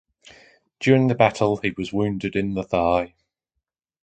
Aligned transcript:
During 0.79 1.09
the 1.09 1.13
battle 1.13 1.57
he 1.57 1.69
was 1.69 1.93
wounded 1.93 2.35
in 2.35 2.55
the 2.55 2.63
thigh. 2.63 3.13